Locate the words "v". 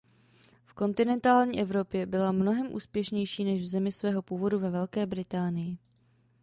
0.65-0.73, 3.61-3.65